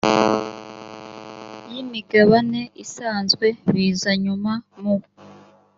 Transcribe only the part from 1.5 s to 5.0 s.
y imigabane isanzwe biza nyuma mu